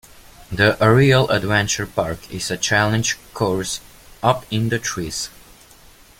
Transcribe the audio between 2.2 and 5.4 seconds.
is a challenge course up in the trees.